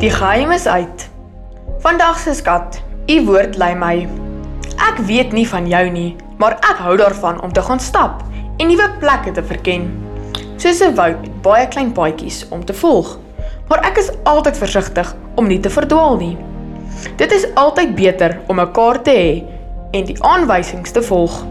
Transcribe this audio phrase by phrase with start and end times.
[0.00, 1.02] Die geheim is uit.
[1.78, 4.06] Vandag se skat, u woord lei my.
[4.80, 8.70] Ek weet nie van jou nie, maar ek hou daarvan om te gaan stap en
[8.70, 9.84] nuwe plekke te verken.
[10.56, 13.18] Soos 'n woud met baie klein paadjies om te volg.
[13.68, 16.36] Maar ek is altyd versigtig om nie te verdwaal nie.
[17.16, 19.44] Dit is altyd beter om 'n kaart te hê
[19.92, 21.44] en die aanwysings te volg.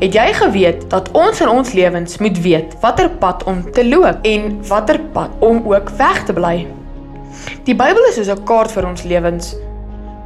[0.00, 4.18] Het jy geweet dat ons in ons lewens moet weet watter pad om te loop
[4.22, 6.75] en watter pad om ook weg te bly?
[7.64, 9.56] Die Bybel is soos 'n kaart vir ons lewens.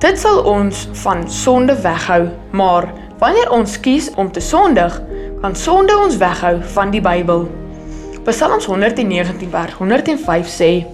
[0.00, 5.02] Dit sal ons van sonde weghou, maar wanneer ons kies om te sondig,
[5.40, 7.48] kan sonde ons weghou van die Bybel.
[8.24, 10.86] Psalms 119 vers 105 sê: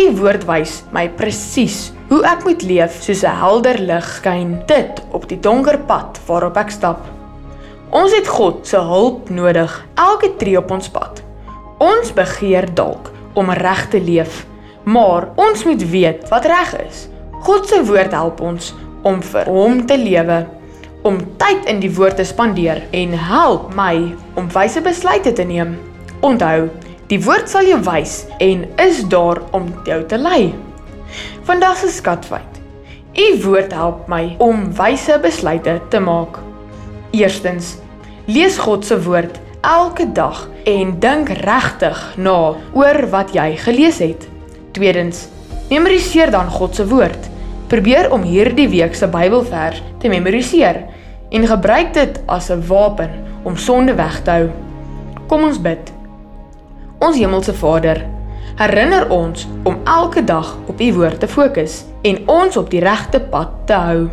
[0.00, 5.02] U woord wys my presies hoe ek moet leef soos 'n helder lig skyn dit
[5.12, 7.00] op die donker pad waarop ek stap.
[7.90, 11.22] Ons het God se hulp nodig elke tree op ons pad.
[11.78, 14.46] Ons begeer dalk om reg te leef,
[14.84, 17.06] maar ons moet weet wat reg is.
[17.44, 20.44] God se woord help ons om vir hom te lewe,
[21.04, 25.76] om tyd in die woord te spandeer en help my om wyse besluite te neem.
[26.24, 26.70] Onthou,
[27.12, 30.54] die woord sal jou wys en is daar om jou te lei.
[31.44, 32.60] Vandag se skatfeit.
[33.14, 36.40] U woord help my om wyse besluite te maak.
[37.14, 37.76] Eerstens,
[38.24, 44.24] Lees God se woord elke dag en dink regtig na oor wat jy gelees het.
[44.74, 45.28] Tweedens,
[45.70, 47.28] memoriseer dan God se woord.
[47.70, 50.80] Probeer om hierdie week se Bybelvers te memoriseer
[51.34, 53.10] en gebruik dit as 'n wapen
[53.42, 54.48] om sonde weg te hou.
[55.26, 55.92] Kom ons bid.
[56.98, 58.04] Ons hemelse Vader,
[58.56, 63.20] herinner ons om elke dag op U woord te fokus en ons op die regte
[63.20, 64.08] pad te hou.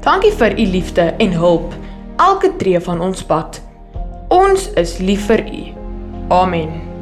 [0.00, 1.74] Dankie vir U liefde en hulp
[2.16, 3.60] elke tree van ons pad.
[4.28, 5.64] Ons is lief vir U.
[6.28, 6.95] Amen.